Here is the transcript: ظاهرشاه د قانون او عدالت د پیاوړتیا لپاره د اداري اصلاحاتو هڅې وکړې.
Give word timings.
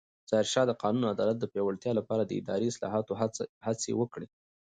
ظاهرشاه 0.31 0.65
د 0.67 0.71
قانون 0.81 1.01
او 1.05 1.11
عدالت 1.15 1.37
د 1.39 1.45
پیاوړتیا 1.51 1.91
لپاره 1.99 2.23
د 2.25 2.31
اداري 2.41 2.67
اصلاحاتو 2.69 3.13
هڅې 3.65 3.91
وکړې. 4.01 4.27